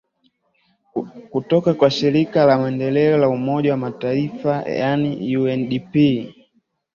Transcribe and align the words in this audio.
kutoka 1.31 1.73
kwa 1.73 1.91
shirika 1.91 2.45
la 2.45 2.57
maendeleo 2.57 3.17
la 3.17 3.29
umoja 3.29 3.77
mataifa 3.77 4.63
yaani 4.69 5.37
undp 5.37 5.95